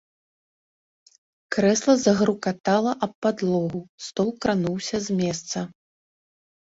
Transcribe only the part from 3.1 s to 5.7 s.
падлогу, стол крануўся з месца.